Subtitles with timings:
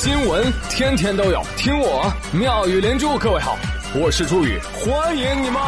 [0.00, 3.18] 新闻天天都有，听我妙语连珠。
[3.18, 3.58] 各位好，
[4.00, 5.60] 我是朱宇，欢迎你们！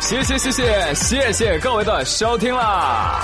[0.00, 3.20] 谢谢谢谢谢谢各位的收听啦！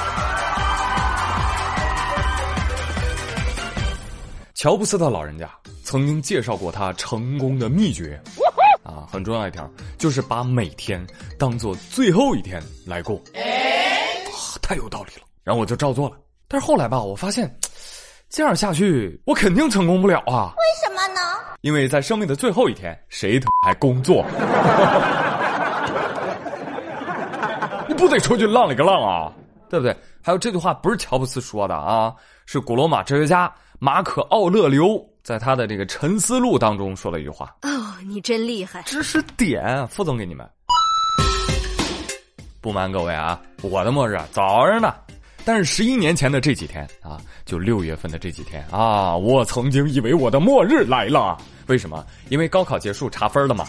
[4.55, 5.49] 乔布斯的老人家
[5.83, 8.21] 曾经介绍过他成功的秘诀。
[8.83, 9.67] 啊，很重要一条
[9.97, 11.03] 就是把每天
[11.39, 13.19] 当做最后一天来过，
[14.61, 15.23] 太有道理了。
[15.45, 16.17] 然后我就照做了，
[16.49, 17.53] 但是后来吧，我发现
[18.29, 20.55] 这样下去我肯定成功不了啊。
[20.57, 21.21] 为什么呢？
[21.63, 24.25] 因为在生命的最后一天，谁他还工作？
[27.89, 29.33] 你不得出去浪里个浪啊，
[29.69, 29.97] 对不对？
[30.23, 32.15] 还有这句话不是乔布斯说的啊，
[32.47, 35.05] 是古罗马哲学家马可·奥勒留。
[35.23, 37.71] 在他的这个《沉思录》当中说了一句话哦，
[38.09, 38.83] 你真厉害！
[38.83, 40.45] 知识点，副总给你们。
[42.63, 44.95] 不瞒各位啊，我的末日早着呢，
[45.45, 51.37] 但是十一年前的这几天啊，就六月份的这几天啊，我曾经以为我的末日来了。
[51.67, 52.07] 为什么？
[52.29, 53.67] 因为高考结束查分了嘛。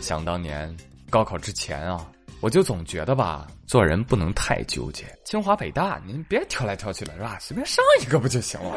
[0.00, 0.72] 想当年
[1.10, 2.06] 高考之前啊。
[2.40, 5.04] 我就总觉得吧，做人不能太纠结。
[5.24, 7.38] 清华北大，您别挑来挑去了，是吧？
[7.40, 8.76] 随便上一个不就行了？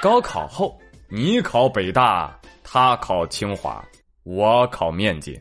[0.00, 0.76] 高考后，
[1.08, 3.80] 你考北大，他考清华，
[4.24, 5.40] 我考面接。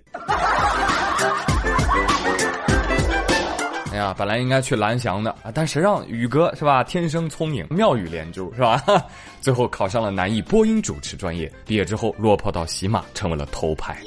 [3.92, 6.82] 哎呀，本来应该去蓝翔的啊，但谁让宇哥是吧？
[6.84, 8.82] 天生聪颖，妙语连珠是吧？
[9.42, 13.98] 最后考上了南艺播音主持专业，毕业之后落魄到喜马，成为了头牌。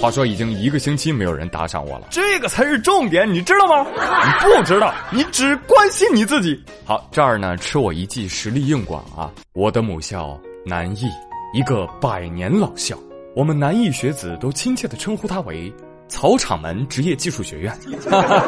[0.00, 3.86] 话说已经一个星期没有人打赏我了，这个才是重点，你知道吗？
[3.96, 6.62] 你不知道，你只关心你自己。
[6.84, 9.32] 好，这儿呢吃我一记实力硬广啊！
[9.54, 11.08] 我的母校南艺，
[11.54, 12.94] 一个百年老校，
[13.34, 15.72] 我们南艺学子都亲切的称呼他为
[16.14, 17.76] 草场门职业技术学院。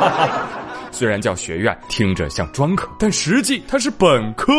[0.93, 4.53] 虽然叫学院，听着像专科，但实际它是本科，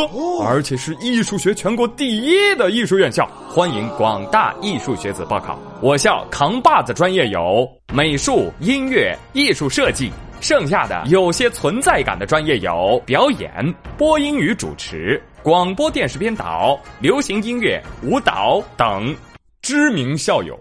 [0.44, 3.26] 而且是艺术学全国第一的艺术院校。
[3.48, 5.58] 欢迎广大艺术学子报考。
[5.82, 19.16] 我校扛把子专业有美术、音乐、艺术设计，剩下的有些存在感的专业有表演、播音与主持、广播电视编导、流行音乐、舞蹈等。
[19.62, 20.58] 知名校友：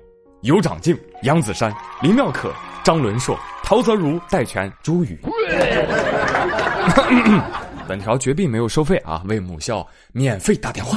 [0.46, 2.52] 尤长靖、杨子姗、林妙可。
[2.84, 5.18] 张伦硕、陶泽如、戴荃、朱宇。
[7.88, 10.96] 本条绝壁没有收费啊，为母校免费打电话。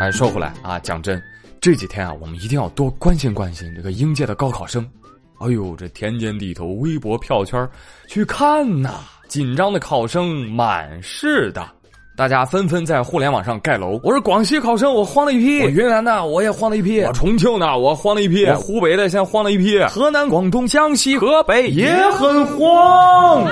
[0.00, 1.22] 哎，说回来啊，讲真，
[1.60, 4.88] 这几天啊，我们一定要多关心关心这个应届的高考生。
[5.38, 7.68] 哎呦，这田间地头、微博票圈，
[8.06, 11.77] 去看呐，紧张的考生满是的。
[12.18, 14.00] 大家纷纷在互联网上盖楼。
[14.02, 23.46] 我是广西考生，我慌了一批；我云南的，我也慌了一批；我重庆的，我慌了一批；我湖北的，现在慌了一批；河南、广东、江西、河北也很慌。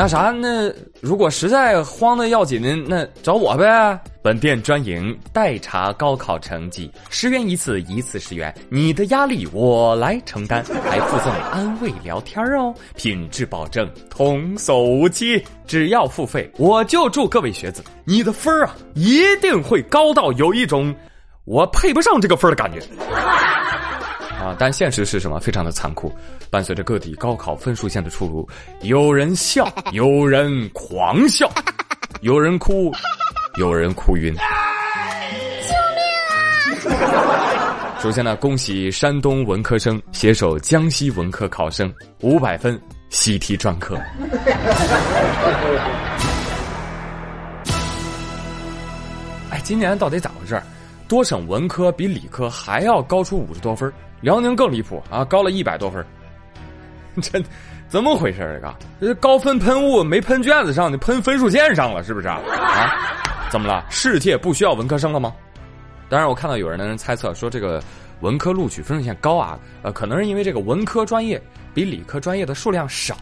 [0.00, 0.72] 那啥，那
[1.02, 4.00] 如果实在慌的要紧，那找我呗。
[4.22, 15.44] 本店专营代查高考成绩，十元一次，一次十元，你的压力我来承担，还附赠安慰聊天哦，品质保证，童叟无欺。
[15.66, 20.94] 只要付费，我就祝各位学子，你的分儿啊，一定会高到有一种
[21.44, 22.80] 我配不上这个分的感觉。
[24.40, 24.56] 啊！
[24.58, 25.38] 但现实是什么？
[25.38, 26.10] 非常的残酷。
[26.50, 28.48] 伴随着各地高考分数线的出炉，
[28.80, 31.48] 有人笑，有人狂笑，
[32.22, 32.90] 有人哭，
[33.58, 34.34] 有人哭晕。
[34.34, 34.40] 救
[36.80, 37.98] 命啊！
[38.02, 41.92] 首先呢，恭喜山东文科生携手江西文科考生
[42.22, 42.80] 五百分
[43.10, 43.94] 习题专科。
[49.50, 50.58] 哎，今年到底咋回事？
[51.06, 56.04] 多省文科比理科还要高出五十多分辽宁更离谱啊，高了一百多分
[57.22, 57.42] 这
[57.88, 58.62] 怎么回事？
[59.00, 62.38] 这个高分喷雾没喷卷子上，你喷分数线上了，是不是啊？
[62.48, 62.92] 啊？
[63.50, 63.84] 怎么了？
[63.90, 65.34] 世界不需要文科生了吗？
[66.08, 67.82] 当然，我看到有人的人猜测说，这个
[68.20, 71.40] 文科录取分数线高啊，呃，可能是因为这个文科专业
[71.74, 73.16] 比理科专业的数量少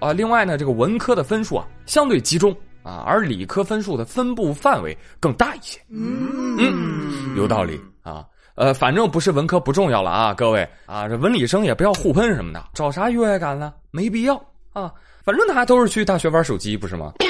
[0.00, 0.12] 啊。
[0.12, 2.52] 另外呢，这个文科的分数啊相对集中
[2.82, 5.80] 啊，而理科分数的分布范围更大一些。
[5.90, 8.24] 嗯，有道理啊。
[8.58, 13.72] 呃，反正不是文科不重要了啊，各位啊，这文理生也不要互喷什么的，找啥优越感呢？
[13.92, 14.34] 没必要
[14.72, 14.92] 啊，
[15.24, 17.12] 反正大家都是去大学玩手机，不是吗？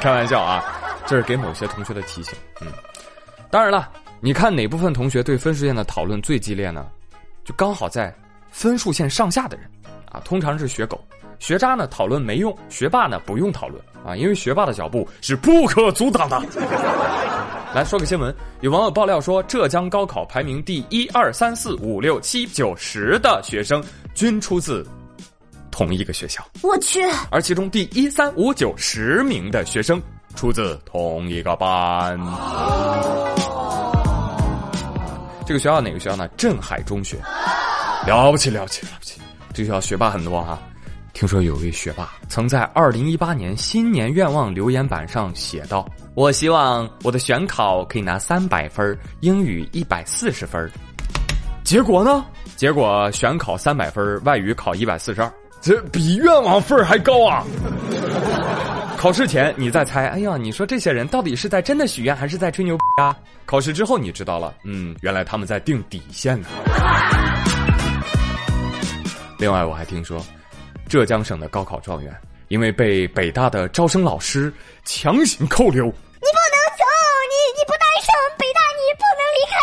[0.00, 0.64] 开玩笑啊，
[1.04, 2.32] 这是给某些同学的提醒。
[2.62, 2.68] 嗯，
[3.50, 6.86] 当然了，你看哪部分同学对分数线的讨论最激烈呢？
[7.44, 8.12] 就刚好在
[8.50, 9.70] 分数线上下的人
[10.10, 10.98] 啊，通常是学狗、
[11.38, 16.42] 学渣呢，讨论没用；学霸呢，不用讨论啊，因为学霸的脚步是不可阻挡的。
[17.74, 23.84] 来说个新闻，有网友爆料说，浙江高考排名第一、二、三、四、五、六、七、九、十的学生
[24.14, 24.86] 均出自
[25.70, 30.00] 同一个学校，我去，而其中第一、三、五、九、十名的学生
[30.34, 32.18] 出自同一个班。
[35.46, 36.26] 这个学校哪个学校呢？
[36.28, 37.18] 镇海中学，
[38.06, 39.20] 了不起了不起了不起！
[39.52, 40.58] 这学校学霸很多哈。
[41.12, 50.68] 听说有位学霸曾在二零一八年新年愿望留言板上写道：“我希望我的选考可以拿三百分，英语一百四十分。”
[51.62, 52.24] 结果呢？
[52.56, 55.30] 结果选考三百分，外语考一百四十二，
[55.60, 57.44] 这比愿望分还高啊！
[58.96, 63.14] 考试前你在猜，哎呀，你说这些人到底是在真的许愿还是在吹牛逼啊？
[63.44, 66.48] 考试之后你知道了，嗯，原来他们在定底线呢。
[69.38, 70.24] 另外，我还听说，
[70.88, 72.10] 浙江省的高考状元
[72.48, 74.50] 因为被北大的招生老师
[74.84, 76.84] 强行扣留，你不能走，
[77.28, 79.54] 你你不带上北大，你不能离开。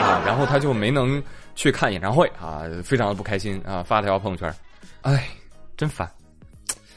[0.00, 1.22] 啊，然后他就没能
[1.54, 4.52] 去看演唱会啊，非常的不开心啊，发了条朋友圈，
[5.02, 5.28] 哎，
[5.76, 6.10] 真烦。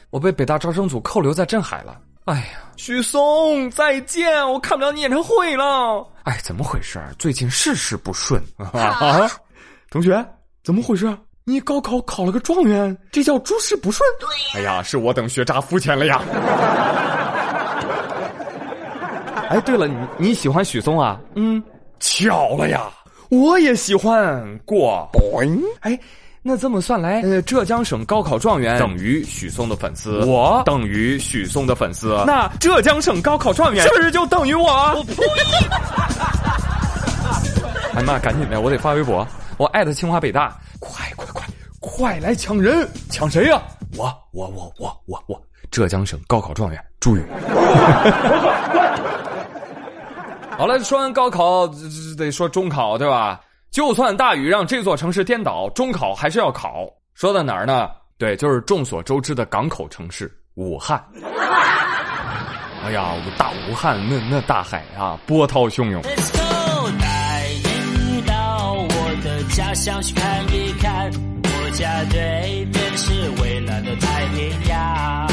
[0.09, 1.99] 我被北大招生组扣留在镇海了。
[2.25, 4.45] 哎呀，许嵩，再见！
[4.51, 6.05] 我看不了你演唱会了。
[6.23, 6.99] 哎，怎么回事？
[7.17, 9.29] 最近事事不顺啊！
[9.89, 10.25] 同学，
[10.63, 11.15] 怎么回事？
[11.45, 14.07] 你高考考了个状元，这叫诸事不顺？
[14.19, 14.27] 对。
[14.59, 16.21] 哎呀，是我等学渣肤浅了呀。
[19.49, 21.19] 哎，对了，你你喜欢许嵩啊？
[21.35, 21.63] 嗯，
[21.99, 22.91] 巧了呀，
[23.29, 25.09] 我也喜欢过。
[25.81, 25.97] 哎。
[26.41, 34.65] 那这么算来，呃，浙江省高考状元等于许嵩的粉丝，我等于许嵩的粉丝，那浙江省高考状元是不是就等于我？
[34.95, 35.15] 我呸！
[37.93, 39.27] 哎妈，赶紧的，我得发微博，
[39.57, 41.45] 我艾特清华北大，快快快，
[41.81, 42.87] 快来抢人！
[43.09, 43.61] 抢谁呀？
[43.97, 47.23] 我我我我我我，浙江省高考状元朱宇。
[50.59, 51.65] 好了，说完高考，
[52.17, 53.39] 得说中考，对吧？
[53.71, 56.85] 就算大雨让这座城市颠倒，中考还是要考。
[57.13, 57.89] 说到哪儿呢？
[58.17, 61.01] 对，就是众所周知的港口城市武汉。
[62.83, 66.01] 哎呀，大武汉那那大海啊，波涛汹涌。
[66.01, 71.09] 带你到我的家乡去看一看，
[71.41, 75.25] 我家对面是蔚蓝的太平洋。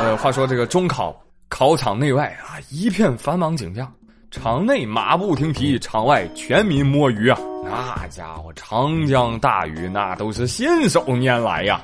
[0.00, 1.14] 呃，话说这个中考
[1.50, 3.92] 考场内外啊，一片繁忙景象。
[4.30, 7.38] 场内马不停蹄，场外全民摸鱼啊！
[7.64, 11.82] 那家伙长江大鱼，那都是信手拈来呀！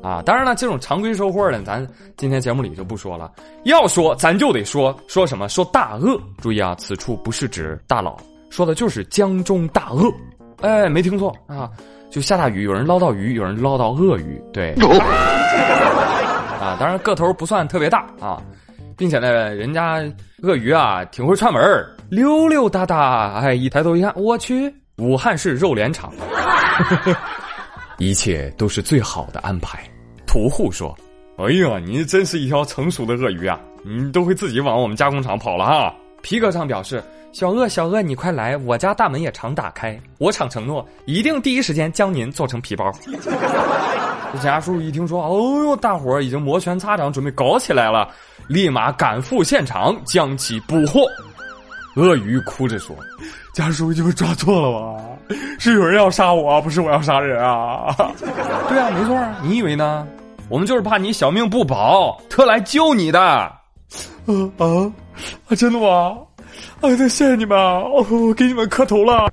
[0.00, 1.84] 啊，当然了，这种常规收获呢，咱
[2.16, 3.30] 今天节目里就不说了。
[3.64, 5.48] 要说，咱就得说说什么？
[5.48, 6.18] 说大鳄。
[6.38, 8.16] 注意啊，此处不是指大佬，
[8.50, 10.08] 说的就是江中大鳄。
[10.62, 11.68] 哎，没听错啊！
[12.08, 14.40] 就下大雨，有人捞到鱼，有人捞到鳄鱼。
[14.52, 14.74] 对，
[16.60, 18.40] 啊，当然个头不算特别大啊。
[19.00, 20.04] 并且呢，人家
[20.42, 21.62] 鳄鱼啊挺会串门
[22.10, 23.40] 溜溜达达。
[23.40, 26.12] 哎，一抬头一看，我去，武汉市肉联厂，
[27.96, 29.82] 一切都是最好的安排。
[30.26, 30.94] 屠户说
[31.40, 37.02] ：“哎呀，你真是一条成熟的鳄鱼啊，你都会自己往我们加工厂跑了哈。”皮革厂表示
[37.32, 42.92] ：“小鳄，小鳄，你快来，我家大门也常打开，我厂承诺一定第一时间将您做成皮包。”
[44.32, 48.08] 这家叔一听说，哦呦，大伙儿已经摩拳擦掌，准备搞起来了。
[48.48, 51.02] 立马赶赴现场将其捕获。
[51.96, 52.96] 鳄鱼哭着说
[53.52, 55.04] ：“家属就是抓错了吧？
[55.58, 57.94] 是有人要杀我，不是我要杀人啊！”
[58.68, 60.06] 对啊，没错啊，你以为呢？
[60.48, 63.20] 我们就是怕你小命不保，特来救你的。
[63.20, 63.52] 啊
[64.26, 64.32] 啊
[65.48, 65.54] 啊！
[65.56, 66.16] 真的吗？
[66.80, 69.28] 啊，谢谢你们，哦，我给你们磕头了。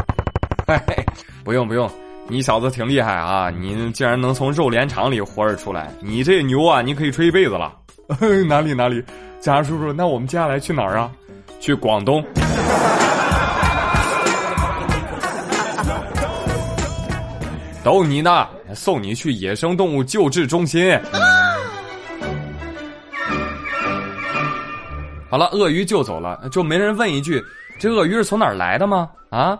[0.66, 1.06] 嘿嘿，
[1.44, 1.90] 不用不用，
[2.30, 3.50] 你小子挺厉害啊！
[3.50, 6.80] 你竟然能从肉联厂里活着出来，你这牛啊！
[6.80, 7.74] 你可以吹一辈子了。
[8.46, 9.02] 哪里哪里，
[9.40, 11.10] 贾叔叔，那我们接下来去哪儿啊？
[11.58, 12.24] 去广东。
[17.82, 18.46] 逗你呢，
[18.76, 20.96] 送你去野生动物救治中心。
[25.28, 27.42] 好了，鳄鱼救走了，就没人问一句：
[27.76, 29.10] 这鳄鱼是从哪儿来的吗？
[29.30, 29.58] 啊？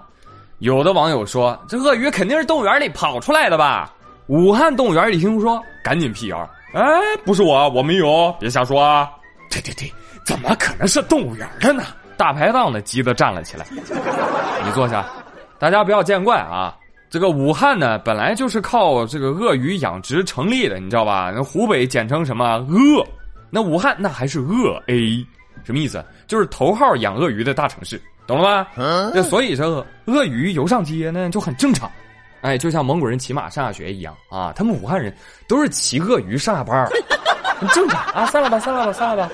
[0.61, 3.91] 有的网友说，这鳄鱼肯定是动物园里跑出来的吧？
[4.27, 6.49] 武汉动物园一听说，赶紧辟谣。
[6.75, 6.83] 哎，
[7.25, 9.11] 不是我，我没有，别瞎说啊！
[9.51, 9.91] 对对对，
[10.23, 11.83] 怎么可能是动物园的呢？
[12.15, 13.65] 大排档的急得站了起来。
[13.71, 15.07] 你坐下，
[15.59, 16.77] 大家不要见怪啊。
[17.09, 21.33] 这个武汉呢，本来就是靠这个鳄鱼养殖成立的，你知道吧？
[21.35, 23.03] 那湖北简称什么鳄？
[23.49, 25.27] 那武汉那还是鳄 A，
[25.65, 26.05] 什么意思？
[26.27, 29.11] 就是头号养鳄鱼的大城市，懂了吗？
[29.13, 31.91] 那所以这个鳄鱼游上街呢，就很正常。
[32.43, 34.53] 哎，就像蒙古人骑马上下学一样啊！
[34.55, 35.13] 他们武汉人
[35.49, 36.89] 都是骑鳄鱼上下班
[37.59, 38.25] 很正常啊！
[38.27, 39.33] 散了吧，散了吧，散了吧。